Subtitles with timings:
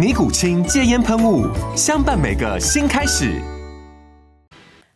[0.00, 1.46] 尼古清戒烟喷雾，
[1.76, 3.38] 相伴每个新开始。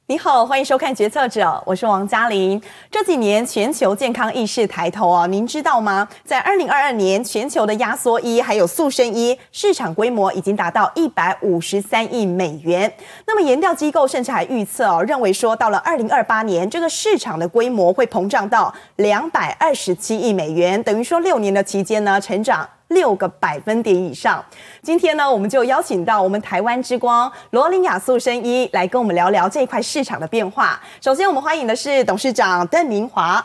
[0.06, 2.58] 你好，欢迎收看《决策者》，我是王嘉玲。
[2.90, 6.08] 这几年全球健康意识抬头哦，您知道吗？
[6.24, 12.90] 在二零二二年，全球的压缩衣还有塑身衣市场规模已经达到一百五十三亿美元。
[13.26, 22.66] 那么研调机构甚至还预测哦，认为说到了二零二八年，这个市场的规模会膨胀到两百二十七亿美元，等于说六年的期间呢，成长。
[22.94, 24.42] 六个百分点以上。
[24.80, 30.80] 今天呢，我们就邀请到我们台湾之光罗琳雅塑身衣来跟我们聊聊这一块市场的变化。
[31.02, 33.44] 首先，我们欢迎的是董事长邓明华。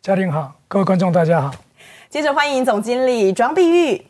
[0.00, 1.52] 嘉玲好，各位观众大家好。
[2.10, 4.06] 接着欢迎总经理庄碧玉。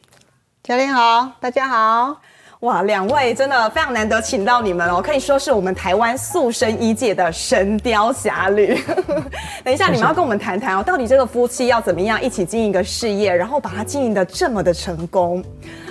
[0.63, 2.17] 嘉玲好，大家好。
[2.63, 8.81] 哇，两位真的非常难得请到你们哦，可以说是我们台湾塑身衣界的神雕侠侣。
[9.65, 15.43] 等一下，你们要跟我们谈谈哦，到底这个夫妻要怎么样一起经营一个事业，然后把它经营得这么的成功？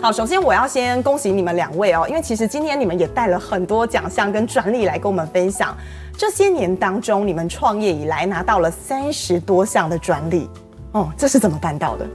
[0.01, 5.75] 好，首先我要先恭喜你们两位哦，因为其实今天你们也带了很多奖项跟专利来跟我们分享。
[6.17, 10.49] 这些年当中，你们创业以来拿到了三十多项的专利，
[10.93, 12.07] 哦，这是怎么办到的？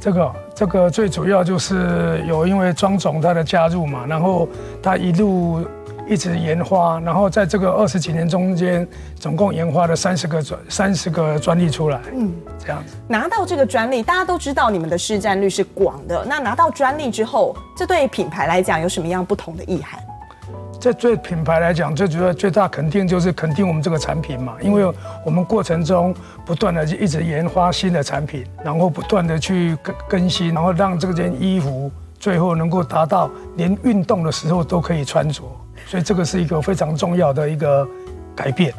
[0.00, 4.48] 这个这个最主要就是有因为庄总他的加入嘛，然后
[4.82, 5.64] 他一路
[6.08, 12.96] 一直研发，然后在这个二十几年中间，总共研发了三十个专三十个专利出来，嗯，这样子。
[13.06, 20.02] 拿到这个专利，大家都知道你们的市占率是广的，那拿到专利之后，这对品牌来讲有什么样不同的意涵？
[20.80, 24.88] 这对品牌来讲，最主要最大肯定就是肯定我们这个产品嘛，因为
[25.24, 26.14] 我们过程中
[26.46, 31.90] 不断的一直研发新的产品，然后不断的去更更新，然后让这件衣服
[32.20, 35.42] 最后能够达到连运动的时候都可以穿着，
[35.86, 37.86] 所以这个是一个非常重要的一个
[38.36, 38.72] 改变。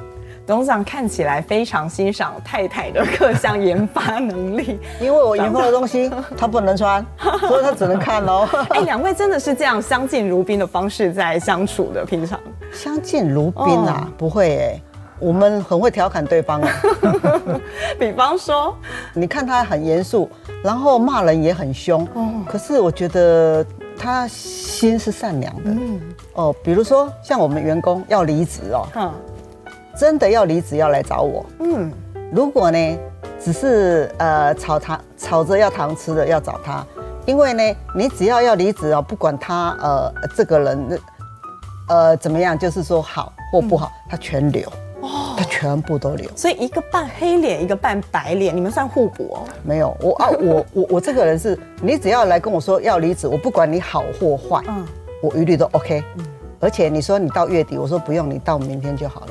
[0.50, 7.06] 董事长看起来非常欣赏太太的各项研发能力， 因为我研发的东西他不能穿，
[7.48, 8.48] 所以他只能看喽。
[8.74, 12.40] 哎，两位真的是这样相敬如宾的方式在相处的，平常
[12.72, 14.08] 相敬如宾啊？
[14.10, 14.82] 哦、不会哎、欸，
[15.20, 16.72] 我们很会调侃对方啊。
[18.00, 18.76] 比方说，
[19.14, 20.28] 你看他很严肃，
[20.64, 23.64] 然后骂人也很凶，哦、可是我觉得
[23.96, 25.62] 他心是善良的。
[25.66, 26.02] 嗯，
[26.34, 28.88] 哦，比如说像我们员工要离职哦。
[28.96, 29.14] 嗯
[30.00, 31.92] 真的要离职要来找我，嗯，
[32.32, 32.98] 如果呢，
[33.38, 36.86] 只是呃吵糖吵着要糖吃的要找他，
[37.26, 37.62] 因为呢，
[37.94, 41.02] 你只要要离职哦，不管他呃这个人
[41.90, 44.70] 呃怎么样，就是说好或不好，他全留，
[45.02, 46.32] 哦，他全部都留。
[46.34, 49.44] 所以一个扮黑脸，一个扮白脸，你们算互补哦？
[49.64, 54.86] 没有，我啊我我我这个人是，你只要来跟我说要离职，我不管你好或坏，嗯，
[55.22, 56.02] 我一律都 OK。
[56.20, 56.26] 嗯
[56.60, 59.28] 而且你说你到月底，我说不用，你到明天就好了，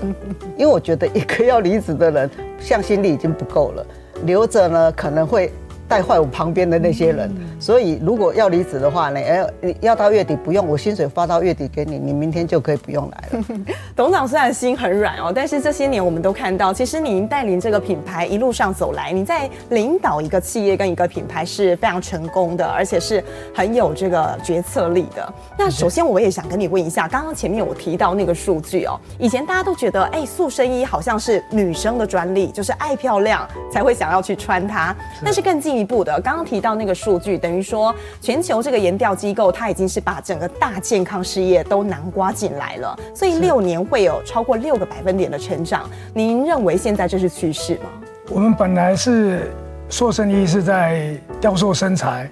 [0.56, 3.87] 因为我觉得一个要离职的人，向心力已经不够了，
[4.25, 5.53] 留着呢可能会。
[5.88, 13.44] 带坏我旁边的那些人，所以如果要离职的话呢，哎，你要到月底不用，我薪水发到月底给你，你明天就可以不用来了。
[13.97, 25.32] 董事长虽然心很软哦，但是这些年我们都看到，其实您带领这个品牌一路上走来，你在领导一个企业跟一个品牌是非常成功的，而且是很有这个决策力的。
[25.56, 35.78] 那首先我也想跟你问一下，刚刚前面我提到那个数据哦，以前大家都觉得，哎，塑身衣好像是女生的专利，就是爱漂亮才会想要去穿它，但是更近。
[35.78, 45.89] 一步的，刚刚提到那个数据，等于说全球这个研调机构，它已经是把整个大健康事业都囊括进来了，所以六年会有超过六个百分点的成长。
[46.13, 47.91] 您认为现在这是趋势吗？
[48.30, 49.53] 我们本来是
[49.89, 52.28] 做生意是在雕塑身材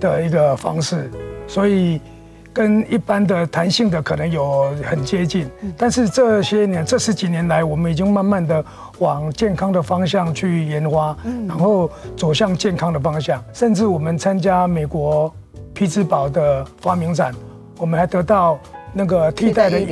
[0.00, 1.10] 的一个方式，
[1.46, 2.00] 所以。
[2.52, 8.64] 跟一般的弹性的可能有很接近，但是这些年这十几年来，我们已经慢慢的
[8.98, 11.16] 往健康的方向去研发，
[11.46, 15.32] 然后走向健康的方向，甚至我们参加美国
[15.72, 17.32] 匹兹堡的发明展，
[17.78, 18.58] 我们还得到
[18.92, 19.84] 那个替代的医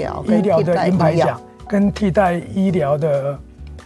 [0.42, 3.38] 疗的银牌奖，跟替代医疗的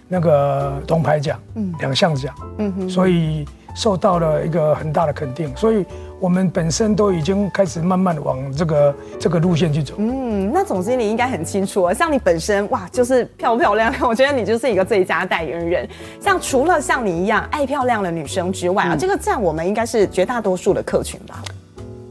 [0.09, 5.85] 那个铜牌奖，嗯，两项奖，嗯哼，所以受到了一个很大的肯定，所以。
[6.23, 9.95] 我们本身都已经开始慢慢往这个这个路线去走。
[9.99, 11.93] 嗯，那总经理应该很清楚啊。
[11.93, 14.09] 像你本身哇，就是漂不漂亮亮？
[14.09, 15.89] 我觉得你就是一个最佳代言人。
[16.21, 21.43] 像除了像你一样爱漂亮的女生之外啊，嗯、这个占我们应该是绝大多数的客群吧。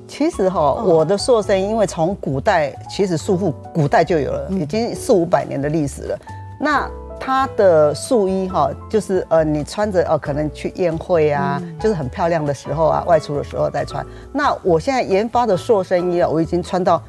[0.09, 6.19] 其实哈、哦，我的塑身因为从古代其实束缚古代就有了，已经四五百年的历史了。
[6.59, 6.85] 那
[7.23, 14.03] 它的素衣哈，就是呃，你穿着哦，可能去宴会啊，嗯、就是很漂亮的时候啊，外出的时候再穿。
[14.33, 16.99] 那我现在研发的塑身衣啊，我已经穿到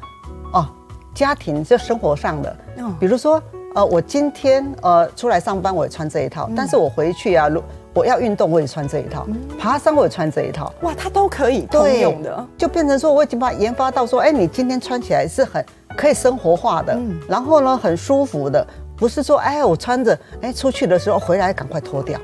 [0.53, 0.67] 哦，
[1.15, 2.55] 家庭就生活上的，
[2.99, 3.41] 比如说
[3.73, 7.63] 呃，我今天呃出来上班我也穿这一套，嗯、但是我回去啊，如
[7.95, 10.71] 我要运动我也穿这一套，嗯、爬山我也穿这一套。
[10.81, 15.65] 哇，它都可以通用的，就变成说我已经把它研发到说，哎，你今天穿起来是很
[15.97, 18.65] 可以生活化的，嗯、然后呢很舒服的。
[18.95, 22.19] 不是说哎，我穿着哎出去的时候回来赶快脱掉，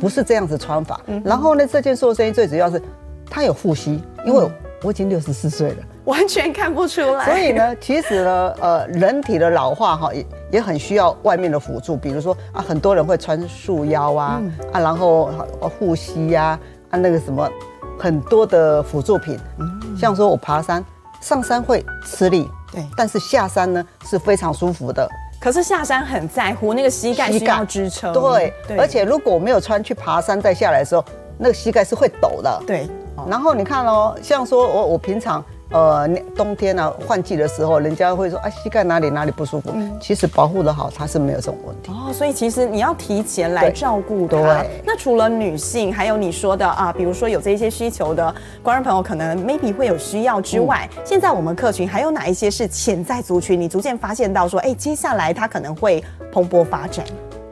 [0.00, 1.00] 不是这样子穿法。
[1.24, 2.80] 然后呢，这件塑身衣最主要是
[3.30, 4.48] 它有护膝，因为
[4.82, 7.24] 我已经六十四岁了，完全看不出来。
[7.24, 14.40] 所以呢，其实呢，呃，人体的老化哈也也很需要外面的辅助，比如说啊，很多人会穿束腰啊
[14.72, 15.30] 啊，然后
[15.60, 16.58] 护膝呀
[16.90, 17.48] 啊那个什么
[17.98, 19.38] 很多的辅助品，
[19.98, 20.84] 像说我爬山
[21.20, 25.08] 上山会吃力，对，但是下山呢是非常舒服的。
[25.46, 31.04] 可是下山很在乎那个膝盖需要支撑，对，对，而且如果我没有穿去爬山再下来的时候，
[31.38, 32.88] 那个膝盖是会抖的，对。
[33.28, 35.44] 然后你看哦，像说我我平常。
[35.70, 39.72] 呃，冬天啊，换季的时候，人家会说啊，膝盖哪里哪里不舒服。
[39.74, 41.90] 嗯，其实保护的好，它是没有这种问题。
[41.90, 44.36] 哦，所以其实你要提前来照顾它。
[44.36, 44.82] 对。
[44.86, 48.32] 那除了女性，还有你说的啊，比如说有这些需求的
[48.62, 53.60] 观众朋友，可能 maybe 会有需要之外，嗯、现在我们客群还有哪一些是潜在族群？
[53.60, 56.02] 你逐渐发现到说，哎，接下来它可能会
[56.32, 57.04] 蓬勃发展。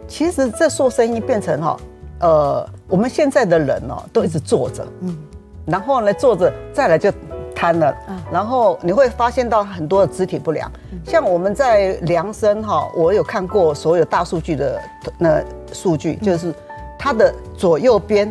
[0.06, 1.76] 其实这做生意变成哈，
[2.20, 5.18] 呃，我们现在的人哦，都一直坐着，嗯，
[5.66, 7.12] 然后呢，坐着再来就。
[7.54, 7.96] 瘫了，
[8.32, 10.70] 然后你会发现到很多的肢体不良，
[11.06, 14.80] 像我们在量身哈，我有看过所有大数据的
[15.16, 15.42] 那
[15.72, 16.52] 数据，就是
[16.98, 18.30] 它的左右边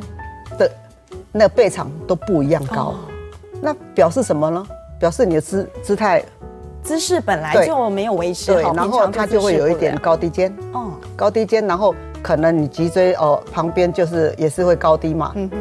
[0.58, 0.70] 的
[1.32, 2.96] 那背长都不一样高，
[3.62, 4.66] 那表示什么呢？
[5.00, 6.24] 表示你的姿姿态
[6.84, 15.58] 姿势本来就没有维持好，然后它就会有一点高低肩，哦，高低肩，然后可能你脊椎哦旁边就是也是会高低嘛，嗯哼，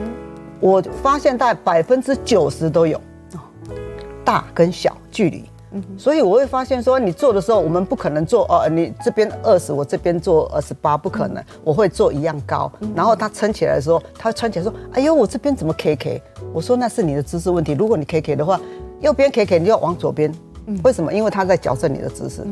[0.60, 3.00] 我发现大概百分之九十都有。
[4.24, 5.44] 大跟小距离，
[5.96, 12.70] 所以我会发现说，你做的时候，我们不可能做哦，你这边二十，我这边做二十八，不可能，我会做一样高。
[12.94, 16.22] 然后他撑起来的时候，他穿起来说，哎呦，我这边怎么 K K？
[16.52, 17.72] 我说那是你的姿势问题。
[17.72, 18.60] 如果你 K K 的话，
[19.00, 20.32] 右边 K K，你就要往左边。
[20.84, 21.12] 为什么？
[21.12, 22.46] 因为他在矫正你的姿势。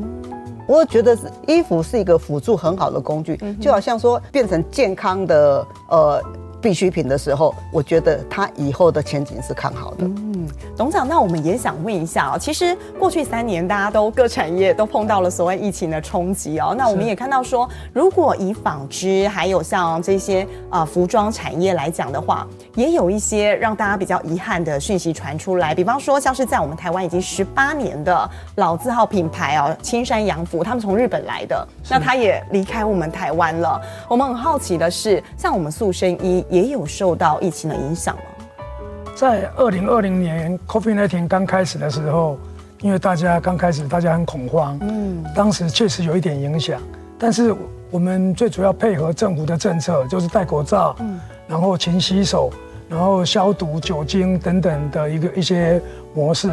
[0.66, 6.22] 我觉得是衣服是一个辅助很好的工具，就好像说变成健康的呃。
[6.60, 10.04] 必需品的时候，我觉得它以后的前景是看好的。
[10.04, 10.46] 嗯，
[10.76, 16.74] 董事长，那我们也想问一下啊，其实过去三年大家都各产业都碰到了所谓疫情的冲击哦。
[16.76, 25.74] 那我们也看到说，如果以纺织还有像这些啊服装产业来讲的话，也有一些让大家比较遗憾的讯息传出来。
[25.74, 33.80] 比方说，像是在我们台湾已经十八年的老字号品牌哦，青山洋服，他们从日本来的，那他也离开我们台湾了。
[34.08, 36.44] 我们很好奇的是，像我们塑身衣。
[36.50, 38.22] 也有受到疫情的影响吗？
[39.14, 42.38] 在二零二零年 COVID-19 刚开始的时候，
[42.80, 46.80] 因为大家刚开始大家很恐慌，嗯，当时确实有一点影响。
[47.18, 47.54] 但是
[47.90, 52.50] 我们最主要配合政府的政策，就是戴口罩，嗯，然后勤洗手，
[52.88, 55.80] 然后消毒酒精等等的一个一些
[56.14, 56.48] 模式，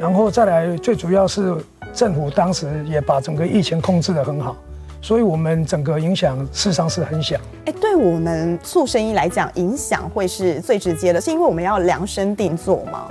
[0.00, 1.56] 然后再来最主要是
[1.94, 4.56] 政府当时也把整个疫情控制得很好。
[5.02, 7.36] 所以，我们整个影响事实上是很小。
[7.64, 13.08] 哎，对我们塑身衣来讲，影响会是最直接的，是因为我们要量身定做吗？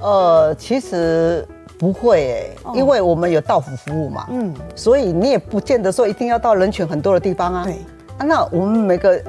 [0.00, 1.46] 呃，其实
[1.78, 4.26] 不会哎，因为我们有到府服务嘛。
[4.30, 4.52] 嗯。
[4.74, 7.64] 所以你也不见得说一定要到人群很多的地方啊。
[7.64, 7.74] 对。
[8.18, 9.22] 啊，那我们每个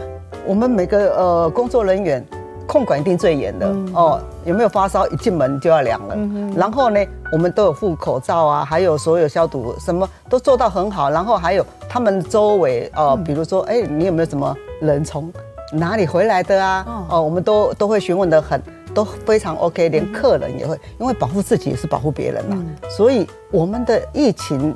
[0.46, 2.26] 我们每个呃工作人员。
[2.70, 5.08] 控管一定最严的、嗯、哦，有没有发烧？
[5.08, 6.14] 一进门就要量了。
[6.16, 11.10] 嗯、然后呢，我们都有附口罩啊，还有所有消毒，什么都做到很好。
[11.10, 15.34] 然后还有他们周围哦，嗯、比如说，哎，你有没有什么人从
[15.74, 16.86] 哪里回来的啊？
[16.88, 18.62] 哦，哦，我们都都会询问的很，
[18.94, 22.56] 都非常 OK，连客人也会，因为保护自己也是保护别人嘛。
[22.56, 24.76] 嗯、所以我们的疫情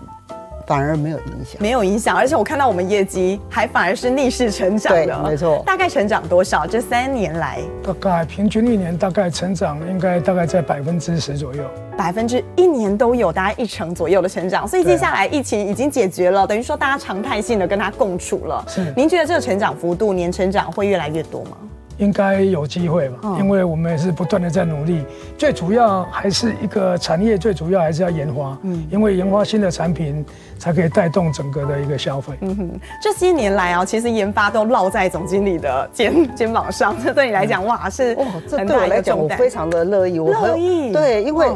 [0.65, 5.61] 反而没有影响，没有影响，而且我看到我们业绩还反而是逆势成长的，对，没错。
[5.65, 6.65] 大概成长多少？
[6.65, 11.63] 这三年来，大概平均一年大概成长应该大概在百分之十左右，
[11.97, 14.67] 百分之一年都有大概一成左右的成长。
[14.67, 18.63] 所以接下来疫情已经解决了，等于说大家常态性的跟它共处了。
[18.67, 21.57] 是，您觉得这个成长幅度年成长会越来越多吗？
[21.97, 25.03] 应该有机会吧，因为我们也是不断的在努力。
[25.37, 30.25] 最主要还是一个产业，最主要还是要研发，嗯，因为研发新的产品
[30.57, 32.33] 才可以带动整个的一个消费。
[32.41, 32.69] 嗯哼，
[33.01, 41.47] 这些年来啊，其实研发都落在总经理的肩肩膀上，这 对你来讲，哇，是哦，这对我来讲，我非常的乐意，我乐意，对，因为。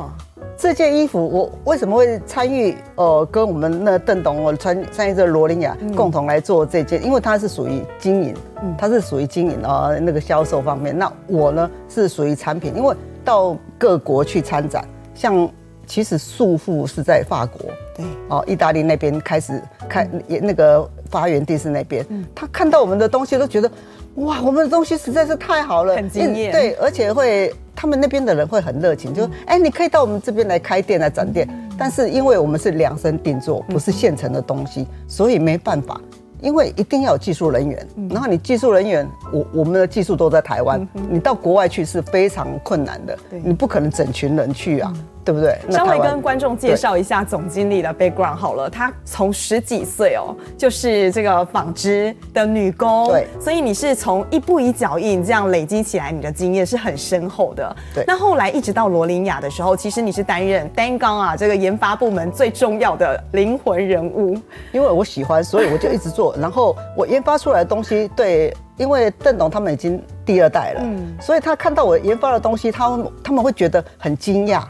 [0.57, 2.75] 这件衣服我为什么会参与？
[2.95, 8.35] 呃，跟我们那邓董我参参与这罗琳雅共同来做这件，因为它是属于经营，
[8.77, 10.97] 它是属于经营啊那个销售方面。
[10.97, 15.47] 那我呢是属于产品，因为到各国去参展，像
[15.85, 17.61] 其实束缚是在法国，
[17.95, 23.69] 对，哦，意大利那边开始开也那个发源地是那边，他看到我们的东西都觉得。
[24.15, 26.51] 哇，我们的东西实在是太好了，很惊艳。
[26.51, 31.47] 对，而且会，他们那边的人会很热情，就说，哎，你可以到我们这边来开店来展店。
[31.77, 36.01] 但是因为我们是量身定做，不是现成的东西，所以没办法。
[36.41, 44.93] 因为一定要有技术人员，然后你技术人员，我我们的技术都在台湾，你到国外去是非常困难的，你不可能整群人去啊。
[45.27, 45.59] 对不对？
[45.69, 48.69] 稍微跟观众介绍一下总经理的 background 好了。
[48.69, 53.09] 她从十几岁哦，就是这个纺织的女工。
[53.09, 53.27] 对。
[53.37, 57.75] 所以你是从一步一脚印这样累积起来，你的经验是很深厚的。
[57.93, 58.05] 对。
[58.07, 64.37] 那后来一直到罗琳雅的时候，其实你是担任单纲啊这个研发部门最重要的灵魂人物。
[64.71, 66.33] 因为我喜欢，所以我就一直做。
[66.37, 74.63] 然后我研发出来的东西，对，因为邓董他们已经第二代了，嗯，所以他看到我研发的东西，他们他们会觉得很惊讶。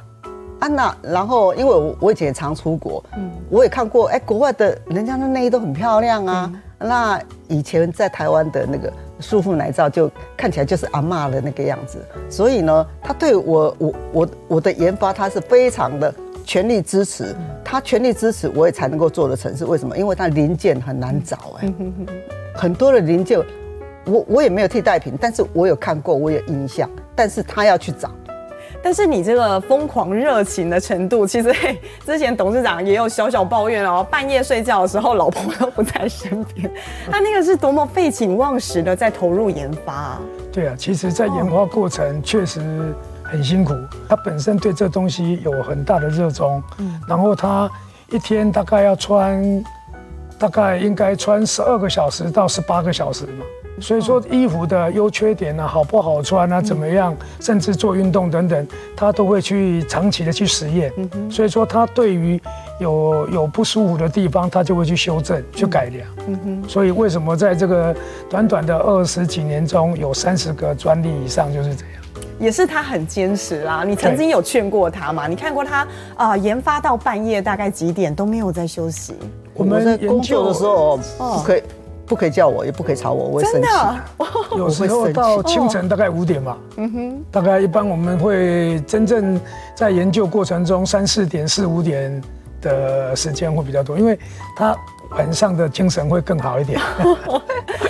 [0.59, 6.51] 安娜，然后因为我我以前也常出国，嗯，我也看过，哎，国外的人家的内衣都很漂亮啊。
[6.51, 19.55] 嗯、那以前在台湾的那个束缚奶罩就看起来就是阿嬷的那个样子，所以呢，他对我我我我的研发他是非常的全力支持，他全力支持我也才能够做得成。
[19.55, 19.95] 是为什么？
[19.97, 21.71] 因为他零件很难找，哎，
[22.55, 23.39] 很多的零件，
[24.05, 28.09] 我我也没有替代品，但是我有看过，我有印象，但是他要去找。
[28.87, 31.53] 但是你这个疯狂热情的程度，其实
[32.05, 36.71] 之前董事长也有小小抱怨哦，半夜睡觉的时候老婆都不在身边，
[37.11, 40.21] 他那个是多么废寝忘食的在投入研发啊。
[40.53, 42.61] 对啊，其实，在研发过程确实
[43.21, 43.73] 很辛苦。
[44.07, 47.69] 他本身对这东西有很大的热衷，嗯，然后他
[48.09, 49.65] 一天大概要穿，
[50.39, 53.45] 大概应该穿十二个小时到十八个小时嘛。
[53.79, 60.91] 所以说衣服的优缺点啊，好不好穿啊，怎么样，甚至做运动等等，他都会去长期的去实验。
[61.29, 62.41] 所以说他对于
[62.79, 66.67] 有有不舒服的地方，他就会去修正、去改良。
[66.67, 67.95] 所以为什么在这个
[68.29, 71.93] 短短的二十几年中，有三十个专利以上，就是这样。
[72.39, 73.83] 也是他很坚持啦。
[73.83, 75.27] 你曾经有劝过他嘛？
[75.27, 79.15] 你看过他啊，研发到半夜大概几点都没有在休息。
[79.53, 81.61] 我们在工作的时候不可以。
[82.07, 83.67] 不可以叫我，也不可以吵我，我会生气。
[84.57, 86.57] 有时候到清晨大概五点吧。
[86.77, 87.25] 嗯哼。
[87.31, 89.39] 大概一般我们会真正
[89.75, 92.21] 在研究过程中三四点、四五点
[92.61, 94.17] 的时间会比较多，因为
[94.55, 94.75] 他
[95.11, 96.79] 晚上的精神会更好一点。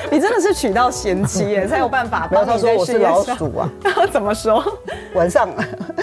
[0.09, 2.27] 你真的是娶到贤妻耶，才有办法。
[2.27, 3.69] 不要他说我是老鼠啊。
[4.11, 4.63] 怎么说？
[5.13, 5.47] 晚上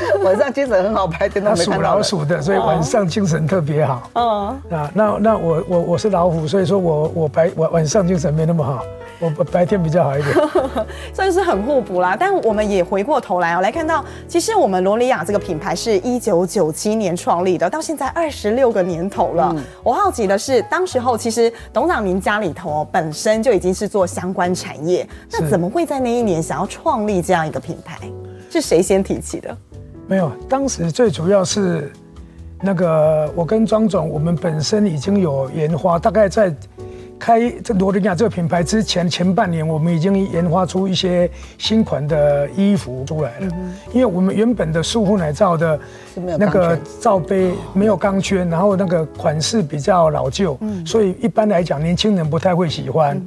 [0.23, 1.75] 晚上精神很好，白天都没看到。
[1.75, 4.11] 属老鼠的，所以晚上精神特别好。
[4.15, 8.85] 嗯啊，那那我我我是老虎，所以说我我白晚晚上精神没那么好。
[9.21, 10.35] 我白天比较好一点，
[11.15, 12.17] 算是很互补啦。
[12.19, 19.51] 但我们也回过头来哦，来看到其实我们罗琳雅这个品牌是一九九七年创立的，到现在二十六个年头了。
[19.57, 27.99] 嗯、我好奇的是，当时候其实董事长您家里头本身就已经是做相关产业，那怎么会在那一年想要创立这样一个品牌？
[28.51, 29.57] 是谁先提起的？
[30.07, 31.91] 没有，当时最主要是
[32.61, 36.55] 那个我跟庄总，我们本身已经有研发，大概在。
[37.17, 43.47] 开这罗琳雅这个品牌之前前半年，我们已经研发出一些新款的衣服出来了。
[43.95, 45.79] 因为我们原本的束缚奶罩的
[46.37, 53.19] 那个罩杯没有钢圈，然后那个款式比较老旧，所以一般来讲年轻人不太会喜欢。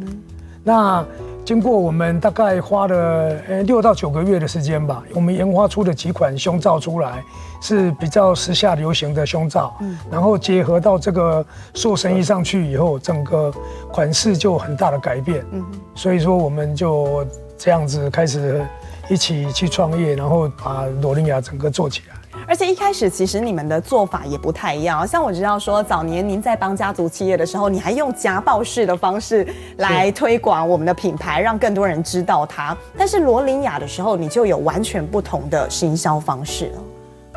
[0.64, 1.04] 那
[1.48, 7.24] 经过我们大概花了呃六到九个月的时间吧，我们研发出的几款胸罩出来，
[7.62, 9.74] 是比较时下流行的胸罩。
[9.80, 13.50] 嗯，然后结合到这个塑身衣上去以后，整个
[13.90, 15.42] 款式就有很大的改变。
[15.52, 17.26] 嗯，所以说我们就
[17.58, 18.62] 这样子开始
[19.08, 22.17] 一起去创业，然后把罗琳雅整个做起来。
[22.48, 29.46] 而且一开始其实你们的做法也不太一样，像我知道说早年您在帮家族企业的时候，你还用夹报式的方式
[29.80, 32.76] 来推广我们的品牌，让更多人知道它。
[32.98, 36.82] 但是罗琳雅的时候，你就有完全不同的行销方式了。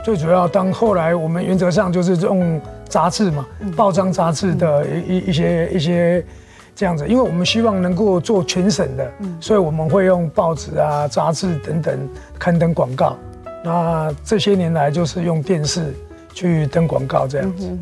[0.04, 3.44] 最主要，当后来我们原则上就是用杂志嘛，
[3.76, 6.24] 报章杂志的一一些一些
[6.76, 13.16] 这样子，因为我们希望能够做全省的，所以我们会用报纸啊、杂志等等刊登广告。
[13.62, 15.94] 那这些年来就是用电视
[16.32, 17.78] 去登广告这样子。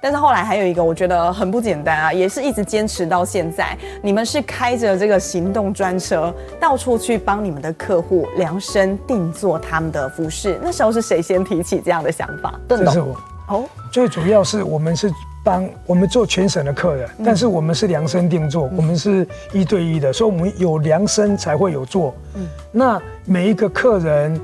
[0.00, 3.76] 但是后来还有一个我觉得很不简单啊，也是一直坚持到现在。
[4.00, 10.56] 你们是开着这个行动专车，到处去帮你们的客户量身定做他们的服饰。
[10.62, 12.54] 那时候是谁先提起这样的想法？
[12.68, 13.16] 这是我。
[13.48, 15.10] 哦，最主要是我们是
[15.42, 22.14] 帮我们做全省的客人，但是我们是量身定做，我们是一对一的，所以我们有量身才会有做。
[22.34, 24.38] 嗯，那每一个客人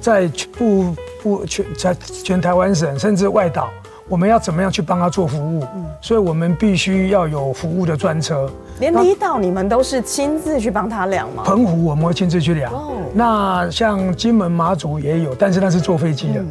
[0.00, 3.68] 在不不全在全台湾省甚至外岛。
[4.08, 5.64] 我们要怎么样去帮他做服务？
[5.74, 8.48] 嗯，所以我们必须要有服务的专车。
[8.78, 11.42] 连离岛你们都是亲自去帮他量吗？
[11.44, 12.72] 澎湖我们会亲自去量。
[12.72, 16.40] 哦，那像金门马祖也有，但是那是坐飞机的。
[16.40, 16.46] 嗯，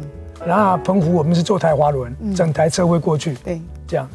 [0.46, 3.32] 然后澎湖我们是坐台滑轮，嗯，整台车会过去。
[3.42, 4.06] 对，这样。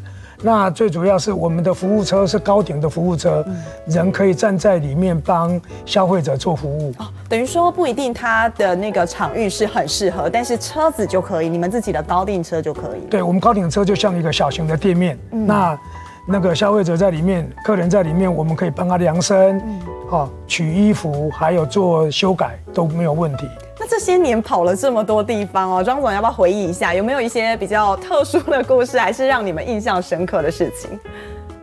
[0.44, 3.56] 那最主要是我们的服务车是高顶的服务车，嗯、
[3.86, 6.92] 人可以站在里面帮消费者做服务。
[6.98, 13.08] 哦，等于说不一定他的那个场域是很适合，但是车子就可以，你们自己的高顶车就可以。
[13.10, 15.80] 对，我们高顶车就像一个小型的店面，嗯、那
[16.28, 19.80] 那个消费者在里面，客人在里面，我们可以帮他量身，嗯、
[20.10, 23.48] 哦，取衣服，还有做修改都没有问题。
[23.82, 30.92] 那这些年跑了这么多地方哦，庄总要不要回忆一下，有没有一些比较特殊的故事，还是让你们印象深刻的事情？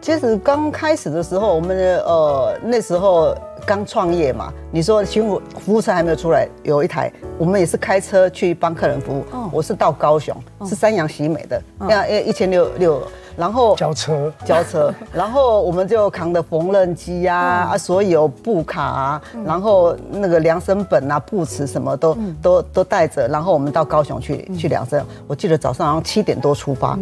[0.01, 3.33] 其实刚开始的时候，我们呃那时候
[3.65, 7.09] 刚创业嘛，你说巡服服务车还没有出来，有一台，
[7.39, 9.25] 我们也是开车去帮客人服务。
[9.31, 13.03] 哦、我是到高雄，哦、是三洋喜美的，要要一千六六。
[13.39, 14.33] 然后交车。
[14.45, 25.03] 交车， 然后我们就扛着缝纫机啊啊，所有布卡啊，然后那个量身本啊、布尺什么都都都带着，然后我们到高雄去去量身。
[25.27, 26.99] 我记得早上好像七点多出发，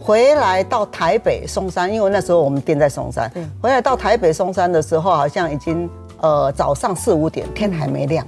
[0.00, 3.30] 回来到台北松山，因为那时候我们店在松山。
[3.60, 5.88] 回来到台北松山的时候，好像已经
[6.20, 8.26] 呃早上四五点，天还没亮。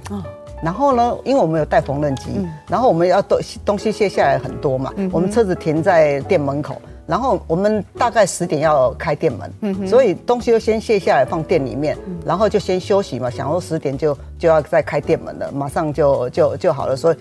[0.63, 17.17] 然后呢，因为我们有带缝纫机，嗯、然后我们要东东西卸下来很多嘛，嗯、我们车子停在店门口，然后我们大概十点要开店门，嗯、所以东西就先卸下来放店里面，嗯、然后就先休息嘛，想说十点就就要再开店门了，马上就就就好了，所以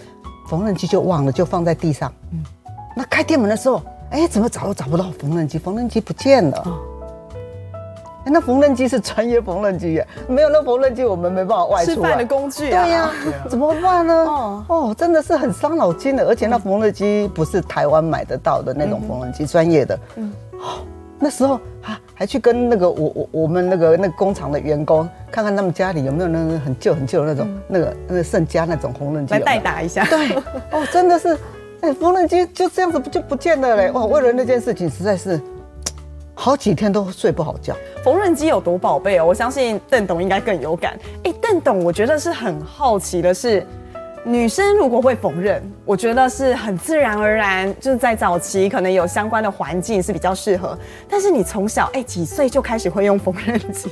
[0.49, 2.11] 缝纫机就忘了，就放在地上。
[2.33, 2.43] 嗯、
[2.97, 6.63] 那开店门的时候，哎，怎么找都找不到缝纫机，缝纫机不见了。
[6.65, 6.94] 哦
[8.27, 11.95] 那缝纫机是专业缝纫机耶，没有那缝纫机，我们没办法外出。
[11.95, 12.83] 吃饭的工具啊。
[12.85, 13.13] 对呀、啊，
[13.49, 14.15] 怎么办呢？
[14.15, 19.99] 哦，哦，真的是很伤脑筋的，而且那缝纫机不是台湾买得到的那种缝纫机，专业的。
[20.17, 20.33] 嗯。
[20.55, 20.81] 哦，
[21.19, 30.05] 那时候啊，还去跟那个我我我们那个那个工厂的员工，看看他们家里有没有那个很旧很旧的那种、嗯、那个那个盛家那种缝纫机，来代打一下。
[30.07, 30.35] 对。
[30.71, 31.39] 哦，真的是，
[31.83, 33.91] 哎，缝纫机就这样子不就不见了嘞？
[33.91, 35.39] 哇，为了那件事情，实在是。
[36.35, 37.75] 好几天都睡不好觉。
[38.03, 39.27] 缝纫机有多宝贝哦？
[39.27, 40.99] 我相信邓董应该更有感。
[41.23, 43.65] 哎，邓董，我觉得是很好奇的是，
[44.25, 50.77] 女生如果会缝纫，我觉得是很自然而然，就是在早期可能有相关的环境是比较适合。
[51.09, 53.91] 但是你从小哎几岁就开始会用缝纫机？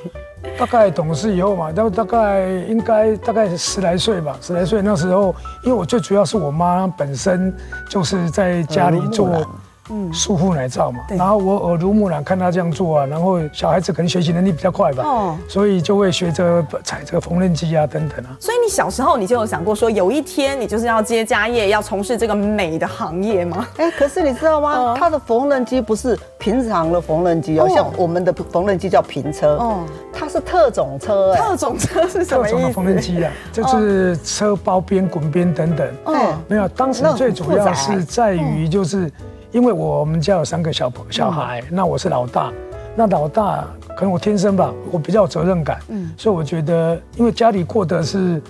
[0.59, 7.55] 大概懂事以后嘛，大大概应该大概十来岁吧，十来岁那时候，因为我最主要是我妈本身
[7.89, 9.47] 就是在家里做。
[9.91, 18.37] 嗯，束缚奶罩嘛，然后我耳濡目染看他这样做啊，然后小孩子可能学习能力比较快吧，哦，所以就会学着踩着缝纫机啊等等啊。
[18.39, 23.67] 所以你小时候你就有想过说，有一天你就是要接家业，要从事这个美的行业吗？
[23.77, 24.79] 哎，可是你知道吗？
[24.79, 29.81] 哦、他的缝纫机不是平常的缝纫机哦，像我们的缝纫机叫平车，哦，
[30.13, 32.57] 它是特种车，特种车是什么意思？
[32.57, 35.89] 特种的缝纫机啊，就是车包边、滚边等等。
[36.07, 36.15] 嗯，
[36.47, 39.11] 没有，当时最主要是在于就是。
[39.53, 42.51] 因为我们家有三个小朋小孩，嗯、那我是老大，
[42.97, 48.41] 那老大可能我天生吧，我比较有责任感，嗯，所以我觉得，因为家里过的是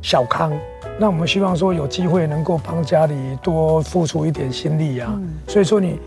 [0.00, 0.50] 小康，
[0.98, 6.00] 那我们希望说有机会能够帮家里多付出一点心力啊，嗯、所以说你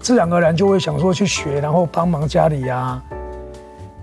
[0.00, 3.00] 自然而然就会想说去学，然后帮忙家里啊，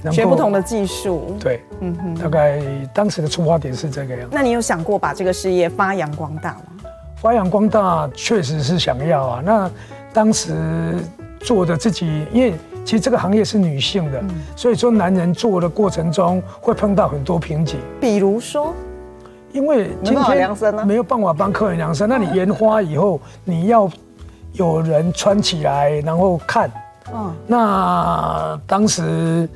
[0.10, 2.62] 学不同的技术，对，嗯哼，大概
[2.94, 4.30] 当时的出发点是这个样。
[4.32, 6.64] 那你有想过把这个事业发扬光大吗？
[7.22, 9.70] 发扬光大确实是想要啊，那
[10.14, 10.96] 当时
[11.42, 12.54] 做的自己，因为
[12.86, 14.24] 其实这个行业是女性的，
[14.56, 17.78] 所以说男人做的过程中会碰到很多瓶颈。
[18.00, 18.74] 比如说，
[19.52, 20.50] 因为今天
[20.88, 23.90] 没有办法帮客人量身，那你研发以后，你要
[24.54, 26.72] 有人穿起来，然后看。
[27.14, 29.48] 嗯，那当时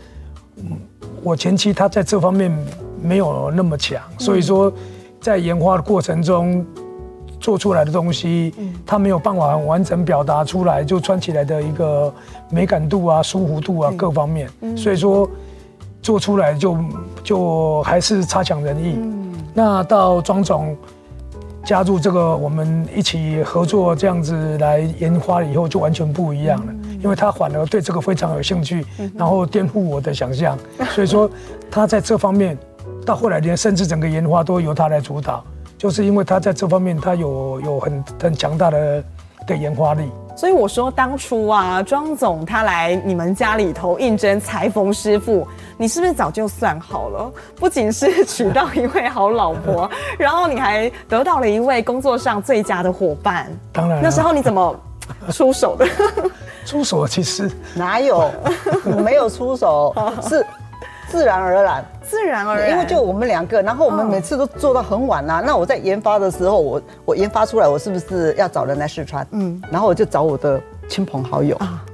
[1.21, 2.51] 我前妻她在这方面
[3.01, 4.71] 没有那么强，所以说
[5.21, 6.65] 在研发的过程中
[7.43, 12.11] 做出来的东西，他没有办法完整表达出来，就穿起来的一个
[12.49, 15.29] 美感度啊、舒服度啊各方面，所以说
[16.01, 16.77] 做出来就
[17.21, 18.97] 就还是差强人意。
[19.53, 20.73] 那到庄总
[21.65, 26.73] 加入这个，我们一起合作这样子来研发以后，就完全不一样了。
[27.03, 28.85] 因为他反而对这个非常有兴趣，
[29.17, 30.57] 然后颠覆我的想象。
[30.95, 31.29] 所以说
[31.69, 32.57] 他在这方面，
[33.05, 35.43] 到后来连甚至整个研发都由他来主导，
[35.83, 39.03] 就是因为他在这方面他有有很很强大的
[39.45, 40.09] 的研发力。
[40.33, 45.45] 所以我说当初啊，庄总他来你们家里头应征裁缝师傅，
[45.77, 47.29] 你是不是早就算好了？
[47.57, 53.51] 不仅是娶到一位好老婆， 然后你还得到了一位工作上最佳的伙伴。
[53.73, 54.73] 当然，那时候你怎么
[55.31, 55.85] 出手的？
[56.65, 58.31] 出手其实哪有？
[59.03, 60.43] 没有出手，是
[61.13, 61.85] 自然而然。
[62.01, 65.43] 自然而然，因为就我们两个，然后我们每次都做到很晚啊。
[65.45, 69.25] 那我在研发的时候，我我研发出来，我是不是要找人来试穿？
[69.31, 71.85] 嗯，然后我就找我的亲朋好友啊，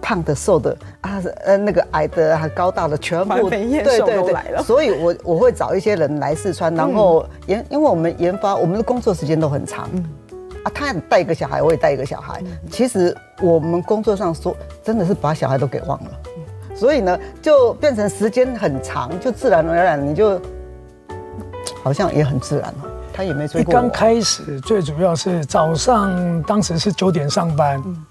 [0.00, 4.62] 胖的、瘦的啊，呃，那个矮的、还高大的，全部对对对来了。
[4.62, 9.88] 所以我我会找一些人来试穿，然后研，因为我们研发，我们的工作时间都很长。
[9.92, 10.04] 嗯，
[10.62, 12.42] 啊，他带一个小孩，我也带一个小孩。
[12.70, 16.10] 其实我们工作上说，真的是把小孩都给忘了。
[16.78, 20.40] 所以呢，就变成时间很长，就自然而然，你就
[21.82, 22.84] 好像也很自然了。
[23.12, 23.74] 他也没追过。
[23.74, 27.82] 刚开始最主要是早上，当时是九点上班。
[27.84, 28.04] 嗯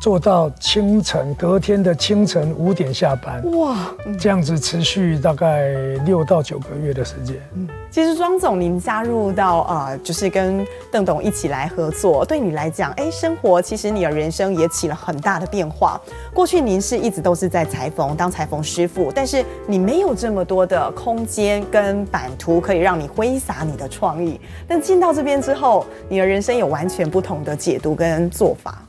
[0.00, 5.70] 做到清晨，隔天的清晨五点下班，哇，这样子持续大概
[6.06, 7.36] 六到九个月的时间。
[7.54, 16.00] 嗯，其实庄总，您加入到呃，就是跟邓董一起来合作，对你来讲，哎、欸，生活其实你的人生也起了很大的变化。
[16.32, 24.40] 过去您是一直都是在裁缝当裁缝师傅，但是你没有这么多的空间跟版图可以让你挥洒你的创意。
[24.68, 28.80] 但进到这边之后，你的人生有完全不同的解读跟做法。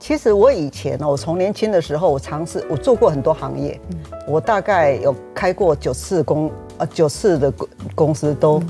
[0.00, 3.78] 其实我以前呢，我从年轻的时候，我尝试我做过很多行业，
[4.26, 8.62] 我大概有开过九次公呃九次的公公司都，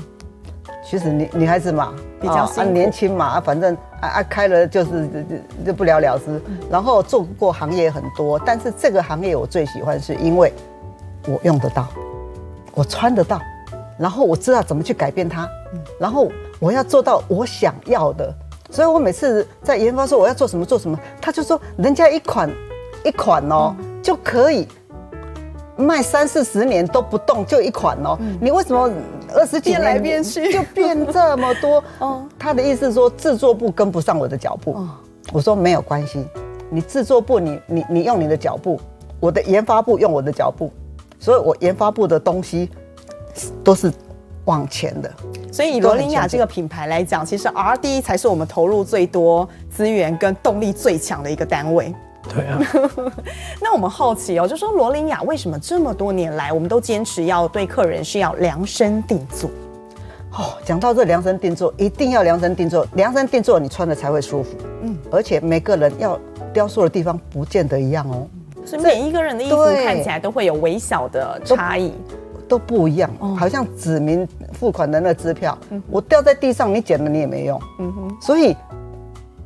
[0.85, 6.39] 其实女女孩子嘛，比较啊年轻嘛，反正啊啊开了就是就就不了了之，
[6.69, 10.51] 然后做过行业很多，但是这个行业我最喜欢是因为
[11.29, 11.87] 我用得到，
[12.73, 13.39] 我穿得到，
[13.97, 15.49] 然后我知道怎么去改变它，
[15.97, 18.35] 然后我要做到我想要的。
[18.71, 22.49] 所以我每次在研发说我要做什么做什么，他就说人家一款
[23.03, 24.65] 一款哦就可以
[25.75, 28.89] 卖三四十年都不动，就一款哦，你为什么
[29.35, 31.83] 二十几年变来变去就变这么多？
[32.39, 34.77] 他的意思是说制作部跟不上我的脚步。
[35.33, 36.25] 我说没有关系，
[36.69, 38.79] 你制作部你你你用你的脚步，
[39.19, 40.71] 我的研发部用我的脚步，
[41.19, 42.69] 所以我研发部的东西
[43.63, 43.91] 都是。
[44.45, 45.11] 往前的，
[45.51, 51.93] 所以以罗琳雅这个品牌来讲，其实 R&D 才是我们投入最多资源跟动力最强的一个单位。
[52.27, 52.59] 对啊。
[53.61, 59.49] 那我们好奇哦，就说罗琳雅为什么这么多年来，我们都坚持要对客人是要量身定做？
[60.31, 64.57] 哦，讲到这量身定做，一定要量身定做，量身定做你穿的才会舒服。
[64.81, 66.19] 嗯，而且每个人要
[66.53, 68.27] 雕塑的地方不见得一样哦，
[68.65, 71.93] 所以每一个人的衣服看起来都会有微小的差异。
[72.51, 75.57] 都不一样，好像指明付款的那支票，
[75.89, 77.57] 我掉在地上，你捡了你也没用。
[77.79, 78.53] 嗯哼，所以，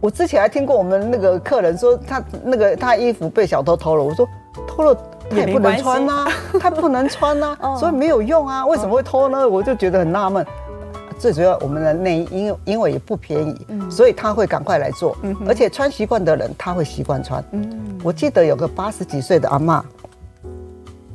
[0.01, 4.27] 我之前还听过我们那个客人说，他那个他衣服被小偷偷了，我说
[4.65, 4.97] 偷了
[5.29, 6.27] 他也不能穿啊，
[6.59, 9.47] 他不能穿啊， 所以没有用啊，为什么会偷呢？
[9.47, 10.43] 我就觉得很纳闷。
[11.19, 15.15] 最主要我们的内衣因为因为也不便宜，所以他会赶快来做，
[15.47, 17.43] 而且穿习惯的人他会习惯穿。
[18.03, 19.83] 我记得有个八十几岁的阿嬷，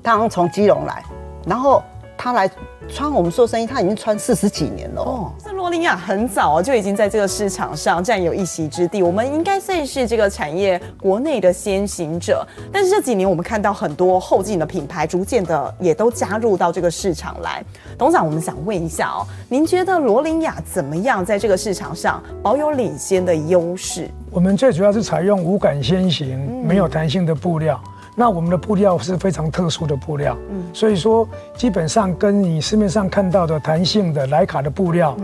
[0.04, 1.02] 他刚从基隆来。
[1.50, 1.82] 然后
[2.16, 2.48] 他来
[2.88, 5.32] 穿我们做生意，他已经穿四十几年了哦。
[5.44, 12.46] 这罗琳雅很早就已经在这个市场上占有一席之地，我们应该算是这个产业国内的先行者。
[12.72, 17.64] 但是这几年我们看到很多后进的品牌，逐渐的也都加入到这个市场来。
[17.98, 24.08] 董事长，我们想问一下哦，您觉得罗琳雅怎么样在这个市场上保有领先的优势？
[24.30, 27.80] 我们最主要是采用无感先行、没有弹性的布料。
[28.16, 35.16] 那我们的布料是非常特殊的布料，嗯，所以说基本上跟你市面上看到的弹性的莱卡的布料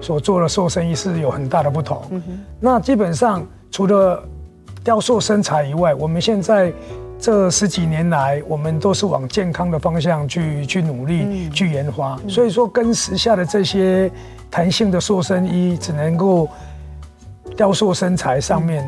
[0.00, 2.02] 所做的塑身衣是有很大的不同。
[2.58, 4.22] 那基本上除了
[4.82, 6.72] 雕塑身材以外，我们现在
[7.18, 12.18] 这十几年来，我们都是往健康的方向去去努力去研发。
[12.26, 14.10] 所以说跟时下的这些
[14.50, 16.48] 弹性的塑身衣只能够
[17.54, 18.82] 雕塑身材上面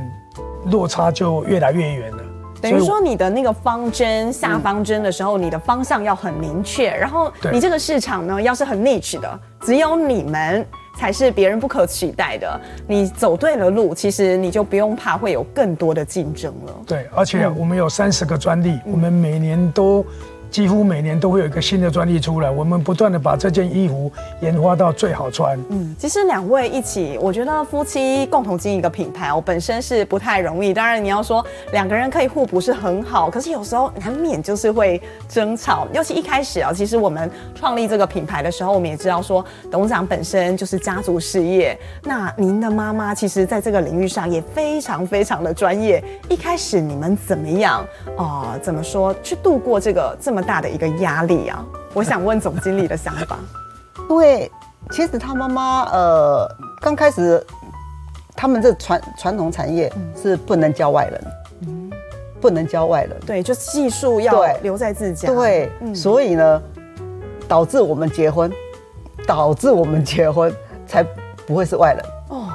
[0.66, 2.21] 落差就越来越远了。
[2.62, 10.64] 等于说你的那个方针下方针的时候，嗯、你的方向要很明确，然后你这个市场呢，要是很 niche 的，只有你们
[10.96, 12.61] 才是别人不可取代的。
[12.87, 16.72] 你走对了路，其实你就不用怕会有更多的竞争了。
[16.87, 20.05] 对，而且我们有三十个专利，嗯、我们每年都。
[20.52, 24.12] 几乎每年都会有一个新的专利出来，我们不断的把这件衣服
[24.42, 25.58] 研发到最好穿。
[25.70, 30.74] 嗯，其实两位一起，我觉得夫妻共同经营一个品牌，我本身是不太容易。
[30.74, 35.88] 当然，你要说两个人可以互补是很好，可是有时候难免就是会争吵。
[35.90, 41.78] 尤其一开始啊，其实我们创立这个品牌的时候，我们也知道说董事长本身就是家族事业。
[42.02, 46.04] 那您的妈妈其实在这个领域上也非常非常的专业。
[46.28, 47.82] 一开始你们怎么样
[48.18, 50.41] 啊、怎么说去度过这个这么？
[50.42, 51.64] 大的一个压力啊！
[51.94, 53.38] 我想问总经理的想法，
[54.09, 54.50] 因为
[54.90, 56.48] 其实他妈妈呃
[56.81, 57.44] 刚开始，
[58.35, 61.24] 他们这传传统产业是不能教外人，
[61.66, 61.90] 嗯，
[62.40, 66.62] 不能教外人，对，就技术要留在自家，对，嗯、所以呢，
[67.46, 68.50] 导致我们结婚，
[69.26, 70.52] 导致我们结婚
[70.87, 71.05] 才
[71.46, 72.05] 不会是外人。
[72.28, 72.48] 哦，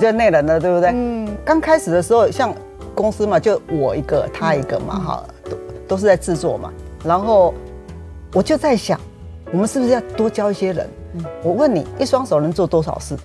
[0.00, 0.90] 就内人了，对不对？
[0.92, 2.54] 嗯，刚开始的时候，像
[2.94, 5.56] 公司嘛，就我一个，他一个嘛，哈、嗯，都
[5.88, 6.72] 都是在制作嘛。
[7.04, 7.52] 然后
[8.32, 9.00] 我就在想，
[9.52, 10.88] 我们是不是要多教一些人？
[11.14, 13.16] 嗯、我问你，一双手能做多少事？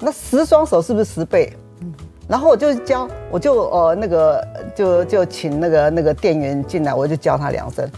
[0.00, 1.52] 那十双手是不是十倍？
[1.80, 1.92] 嗯、
[2.26, 7.88] 然后我就教，我就呃那个就就请那个那个店员进来，我就教他两声。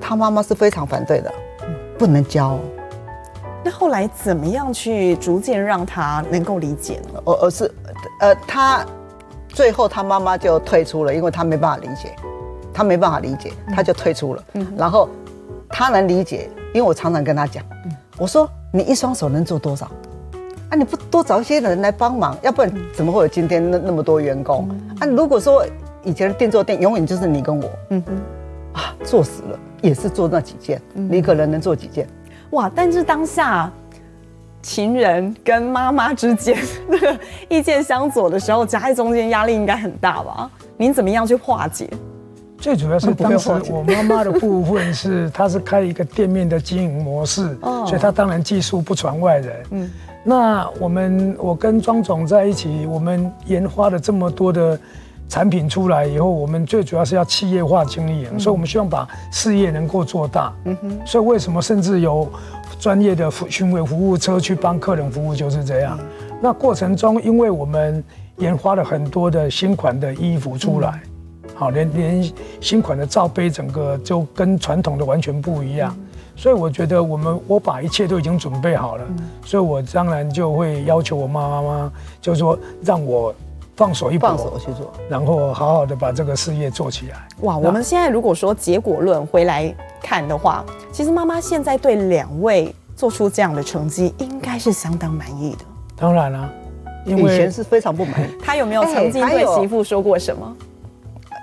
[0.00, 2.58] 他妈妈是非常反对的，嗯、不能教。
[3.62, 7.22] 那后来怎么样去逐渐让他能够理解呢？
[7.26, 7.70] 而而是
[8.20, 8.84] 呃他
[9.48, 12.16] 最后他妈妈就退出了，因为他没办法理解。
[12.72, 14.44] 他没办法理解，他就退出了。
[14.54, 15.08] 嗯、然后
[15.68, 19.90] 他能理解，因为我常常跟他讲，嗯、我说你一双手能做多少？
[20.70, 24.68] 啊，你不多找一些人来帮忙，要不然怎么会有今天那那么多员工？
[24.70, 25.66] 嗯、啊，如果说
[26.04, 32.06] 以前的店做店永远就是你跟我，嗯哼，啊，做死了也是做那几件，嗯、你可能能做几件？
[32.50, 32.70] 哇！
[32.74, 33.70] 但是当下
[34.62, 36.56] 情人跟妈妈之间
[36.88, 40.50] 那 个意见相左的时候，夹在中间压力应该很大吧？
[40.76, 41.88] 您怎么样去化解？
[42.60, 49.56] 最主要是当时我妈妈的部分是，她是开一个店面的经营模式，所以她当然技术不传外人。
[49.70, 49.90] 嗯，
[50.22, 54.78] 那我们我跟庄总在一起，我们研发了这么多的
[55.26, 60.52] 产品出来以后，我们最主要是要企业化经营，所以我们希望把事业能够做大。
[60.66, 62.28] 嗯哼，所以为什么甚至有
[62.78, 65.98] 专业的巡回服务车去帮客人服务，就是这样。
[66.42, 68.04] 那过程中，因为我们
[68.36, 71.00] 研发了很多的新款的衣服出来。
[71.60, 83.34] 好，连连新款的罩杯，整个就跟传统的完全不一样，嗯、所以我觉得我们我把一切都已经准备好了，嗯、所以我当然就会要求我妈妈妈，就是说让我
[83.76, 87.28] 放手一搏，放手去做，然后好好的把这个事业做起来。
[87.42, 89.70] 哇，我们现在如果说结果论回来
[90.02, 95.64] 看的话，其实妈妈现在对两位做出这样的成绩，应该是相当满意的。
[95.94, 96.50] 当然了、啊，
[97.04, 98.32] 因为以前是非常不满意。
[98.42, 100.56] 他有没有曾经对媳妇说过什么？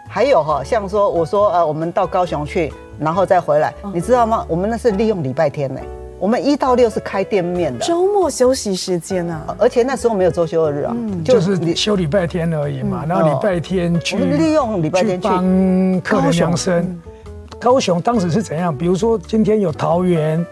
[0.07, 4.45] 还有哈，像说我说呃，我们到高雄去，然后再回来，嗯、你知道吗？
[4.47, 5.79] 我们那是利用礼拜天呢，
[6.19, 13.01] 我们一到六是开店面的，周末休息时间啊，而且那时候没有周休二日啊，嗯、就是休礼拜天而已嘛。
[13.03, 16.99] 嗯、然后礼拜天去，我们利用礼拜天去帮客人量身。
[17.59, 18.75] 高雄当时是怎样？
[18.75, 20.45] 比如说今天有桃园、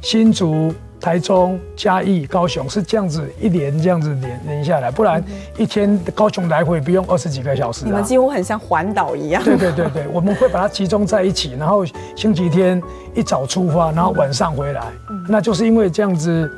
[0.00, 0.72] 新竹。
[1.00, 5.24] 台中、嘉义、高雄是这样子一连这样子连连下来，不然
[5.56, 7.86] 一天高雄来回不用二十几个小时啊。
[7.86, 9.42] 你们几乎很像环岛一样。
[9.42, 11.84] 对对对对，我们会把它集中在一起，然后
[12.14, 12.80] 星期天
[13.14, 14.82] 一早出发，然后晚上回来。
[15.28, 16.50] 那就是因为这样子。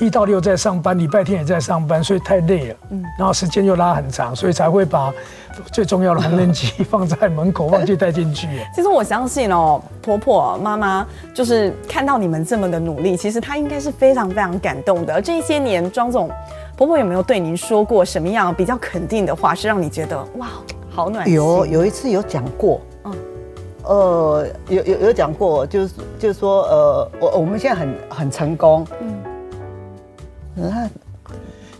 [0.00, 2.76] 一到六在上班，礼拜天也在上班，所以太累了。
[2.90, 5.12] 嗯，然后时间又拉很长，所以才会把
[5.72, 8.48] 最重要的缝纫机放在门口，忘记带进去。
[8.74, 15.22] 其实我相信哦，婆婆妈妈就是看到你们这么的努力，其实她应该是非常非常感动的。
[15.22, 16.28] 这些年，庄总
[16.76, 20.48] 婆婆有没有对您说过什么样比较肯定的话，是让你觉得哇，
[20.90, 21.34] 好暖心？
[21.34, 23.14] 有有一次有讲过，嗯，
[23.84, 29.33] 呃，有有有讲过，就是就是说，呃，我我们现在很很成功，嗯。
[30.54, 30.88] 那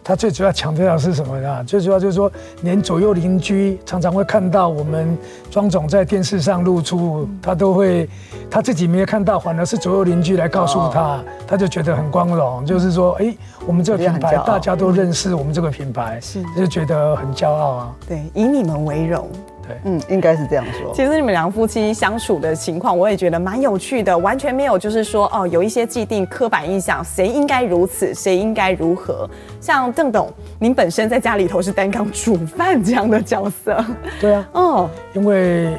[0.03, 1.65] 他最主要强调的是什么呢？
[1.65, 5.17] 最主要就是说，连左右邻居常常会看到我们
[5.51, 8.07] 庄总在电视上露出，他都会
[8.51, 12.67] 他自己没有看到，反而是左右邻居来告诉他，他就觉得很光荣。
[12.67, 13.35] 就是说，哎，
[13.67, 17.97] 我们这个品牌大家都认识，我们这个品牌是就觉得很骄傲啊。
[18.07, 19.27] 对，以你们为荣。
[19.67, 20.93] 对，嗯，应该是这样说。
[20.95, 29.29] 其实你们两夫妻相处的情况，我也觉得蛮有趣的，完全没有就是说哦，有一些既定刻板印象，谁应该如此，谁应该如何。
[29.61, 33.85] 像邓董，您本身在家里头是担纲煮饭 这样的角色。
[34.21, 35.77] 对啊，哦，因为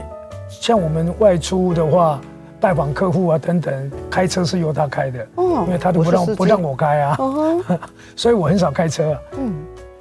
[0.49, 2.19] 像我们外出的话，
[2.59, 7.61] 拜访客户啊等等，开车是由他开的，哦，因为他都不让不让我开啊，哦，
[8.15, 9.19] 所以我很少开车啊。
[9.37, 9.53] 嗯。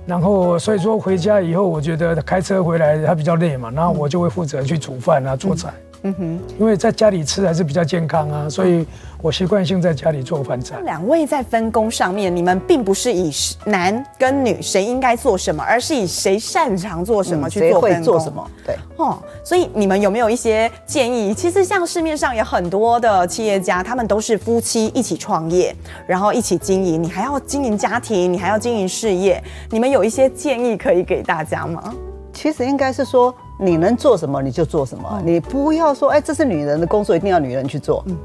[0.06, 5.72] 然后，所以说回家以后，我觉得开车回来他比较累嘛，然后我就会负责去煮饭啊、做菜。
[6.06, 8.86] 嗯哼，因为在家里吃还是比较健康啊，所以
[9.22, 10.76] 我习惯性在家里做饭菜。
[10.84, 13.32] 两位在分工上面，你们并不是以
[13.64, 17.88] 男跟女谁应该做什么，而是以谁擅长做什么去做分工。
[17.90, 18.50] 谁会做什么？
[18.66, 21.32] 对，哦，所以你们有没有一些建议？
[21.32, 25.74] 其实像市面上有很多的企业家，他们都是夫妻一起创业，
[26.06, 31.94] 然后一起经营，你还要经营家庭，你还要经营事业，你们有一些建议可以给大家吗？
[32.34, 33.34] 其实应该是说。
[33.58, 38.02] 你能做什么你就做什么，你不要说哎，这是女人的工作，一定要女人去做。
[38.06, 38.16] 嗯，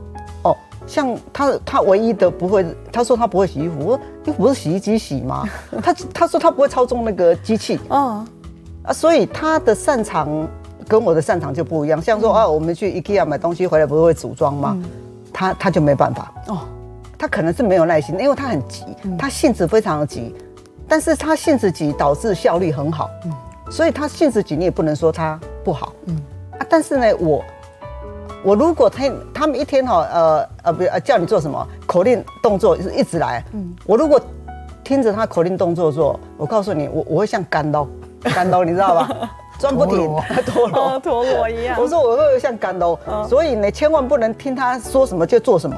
[0.44, 5.48] 哦，像他他唯一的不会，他说他不会洗衣服，我说你不是洗衣机洗吗？
[5.84, 7.80] 他他说他不会操纵那个机器。
[7.90, 8.26] 啊，
[8.92, 10.48] 所以他的擅长
[10.88, 12.02] 跟我的擅长就不一样。
[12.02, 14.78] 像说啊，我们去 IKEA 买东西回来不是会组装吗？
[15.32, 16.34] 他他就没办法。
[16.48, 16.62] 哦，
[17.20, 18.84] 他可能是没有耐心，因为他很急，
[19.16, 20.34] 他性子非常的急，
[20.88, 23.08] 但是他性子急导致效率很好。
[23.26, 23.32] 嗯。
[23.70, 26.16] 所以他性子急，你也不能说他不好，嗯
[26.58, 27.44] 啊，但是呢，我
[28.44, 29.04] 我如果他
[29.34, 34.20] 他们一天哈，呃呃，不叫你做什么口令动作是一直来，嗯，我如果
[34.84, 37.88] 听着他口令动作做，我告诉你，我我会像干刀，
[38.34, 39.10] 干刀你知道吧？
[39.60, 39.98] 转不停，
[40.46, 41.78] 陀螺 陀螺一样。
[41.80, 45.76] 我说我会像干刀，所以你千万不能听他说什么就做什么，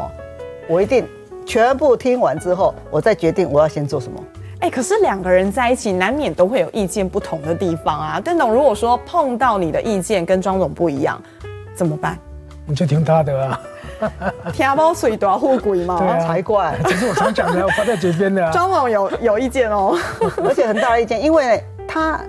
[0.70, 1.04] 我一定
[1.48, 4.24] 全部听完之后，我再决定我要先做什么。
[4.62, 8.22] 哎，可是两个人在一起，难免都会有意见不同的地方啊。
[8.24, 11.20] 邓董，如果说碰到你的意见跟庄总不一样，
[11.76, 12.16] 怎么办？
[12.68, 13.60] 你就听他的啊。
[14.54, 16.76] 听包水多富贵嘛，啊，才怪。
[16.84, 18.52] 这是我常讲的，我放在嘴边的。
[18.52, 19.98] 庄总有有意见哦，
[20.46, 22.20] 而且很大的意见，因为他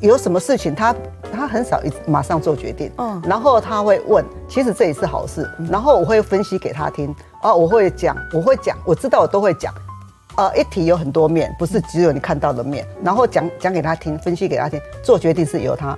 [0.00, 0.94] 有什么事情，他
[1.32, 9.74] 他很少一马上做决定，嗯，然后他会问，其实这也是好事，然后我会分析给他听，啊，我会讲，我会讲，我知道我都会讲。
[10.36, 12.86] 呃，一体有很多面，不是只有你看到的面。
[13.02, 15.96] 然后讲讲给他听，分析给他听，做决定是由他。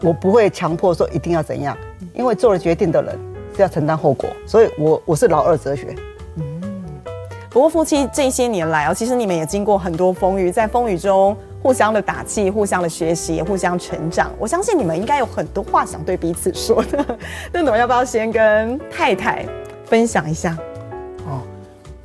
[0.00, 1.76] 我不会强迫说一定要怎样，
[2.14, 3.18] 因为做了决定的人
[3.54, 4.30] 是要承担后果。
[4.46, 5.94] 所以我我是老二哲学。
[6.36, 6.62] 嗯。
[7.50, 14.30] 不过夫妻这些年来哦，其实你们也经过很多风雨，在风雨中互相的打气，互相的学习，互相成长。
[14.38, 17.04] 我相信你们应该有很多话想对彼此说的。
[17.52, 19.44] 那我们要不要先跟太太
[19.84, 20.56] 分享一下？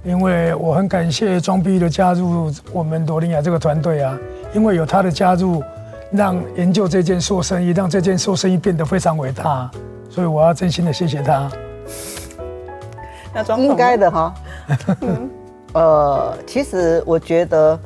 [0.03, 4.19] 因为我很感谢庄碧玉的加入我们罗琳雅这个团队啊，
[4.53, 5.63] 因为有他的加入，
[6.11, 9.71] 让研究这件塑身衣，让这件塑身衣变得非常伟大，
[10.09, 11.49] 所以我要真心的谢谢他。
[13.33, 14.33] 那庄应该的哈，
[15.73, 17.79] 呃，其实我觉得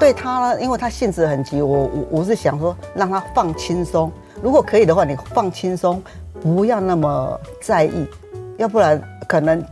[0.00, 4.10] 对他呢，因为他性子很急，我我我是想说让他放轻松，
[4.42, 6.02] 如果可以的话，你放轻松，
[6.40, 8.06] 不要那么在意，
[8.56, 9.62] 要不然可能。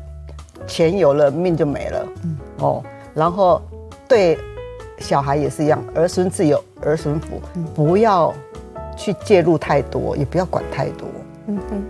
[0.67, 2.09] 钱有了，命就没了。
[2.25, 2.83] 嗯哦，
[3.15, 3.61] 然后
[4.09, 4.39] 对
[4.99, 8.33] 小孩也是一样，儿孙自有儿孙福，嗯、不要
[8.97, 11.09] 去介入太多，也不要管太多。
[11.49, 11.83] 嗯哼，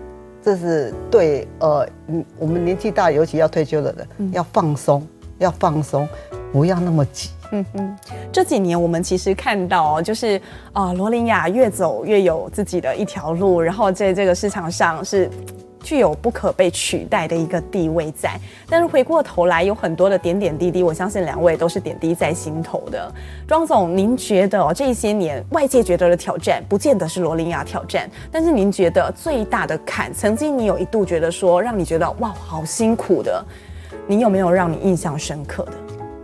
[0.42, 5.06] 这是对呃，嗯，我们年纪大，尤其要退休的人，嗯、要放松，
[5.38, 6.08] 要放松，
[6.52, 7.28] 不要那么急。
[7.50, 7.96] 嗯哼，
[8.32, 10.40] 这几年我们其实看到，就是
[10.72, 15.28] 啊，罗琳雅越走越有自己的一条路，然后在这个市场上是。
[15.82, 23.12] 具有不可被取代的一个地位在，但是回过头来有很多的点点滴滴，我相信两位都是点滴在心头的。
[23.46, 33.44] 庄总，您觉得哦，这些年外界觉得的挑战，不见得是罗琳雅挑战，但是您觉得最大的坎，曾经你有一度觉得说，让你觉得哇，好辛苦的，
[34.06, 35.72] 你有没有让你印象深刻的？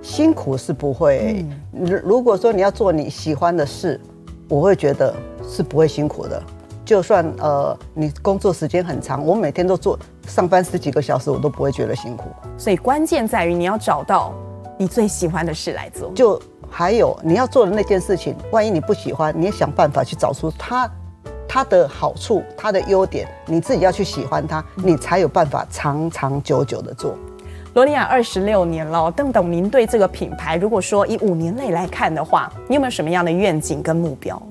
[0.01, 1.45] 辛苦是不会，
[1.75, 4.01] 嗯、如果说你要做你喜欢的事，
[4.49, 5.15] 我会觉得
[5.47, 6.43] 是不会辛苦的。
[6.89, 12.31] 就算呃，你工作时间很长，我每天都做上班十几个小时，我都不会觉得辛苦。
[12.57, 14.33] 所以关键在于你要找到
[14.79, 16.11] 你最喜欢的事来做。
[16.15, 20.91] 就还有你要做的那件事情，万一你不喜欢，你也想办法去找出它
[21.47, 27.15] 它的好处、它的优点，你自己要去喜欢它，你才有办法长长久久的做。
[27.75, 34.43] 罗琳雅二十六年了，邓董，您对这个品牌，如果说以五年内来看的话，你有没有什么样的愿景跟目标？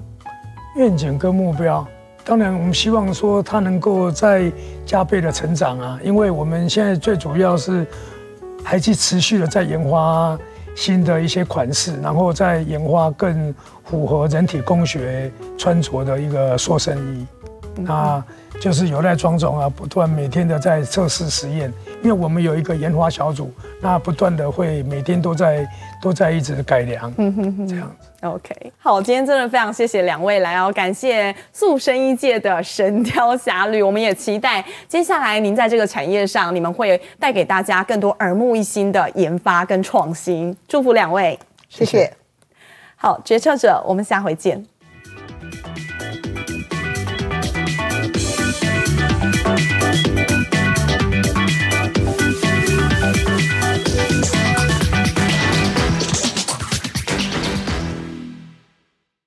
[0.75, 1.83] 愿景跟目标。
[2.27, 4.51] 当然，我们希望说它能够再
[4.85, 7.87] 加倍的成长啊，因为我们现在最主要是
[8.61, 10.37] 还去持续的在研发
[10.75, 13.55] 新的一些款式，然后再研发更
[13.85, 17.25] 符合人体工学穿着的一个塑身衣。
[17.77, 18.21] 那
[18.59, 21.71] 就是有赖庄总啊，不断每天的在测试实验，
[22.03, 25.65] 因为我们有一个研发小组，那不断的会每天都在
[26.01, 27.13] 都在一直改良，
[27.65, 28.06] 这样子。
[28.21, 41.37] OK，好，今天真的非常谢谢两位来哦，感谢塑身衣界的神雕侠侣，我们也期待接下来您在这个产业上，你们会带给大家更多耳目一新的研发跟创新，祝福两位，
[41.69, 42.11] 谢谢。
[42.95, 44.65] 好，决策者，我们下回见。